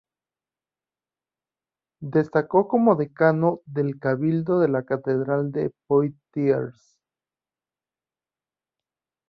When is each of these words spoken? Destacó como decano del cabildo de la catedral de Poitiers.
Destacó 2.01 2.67
como 2.67 2.95
decano 2.95 3.59
del 3.67 3.99
cabildo 3.99 4.59
de 4.59 4.67
la 4.67 4.81
catedral 4.83 5.51
de 5.51 5.71
Poitiers. 5.85 6.97